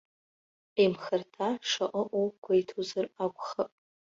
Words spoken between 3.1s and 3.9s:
акәхап.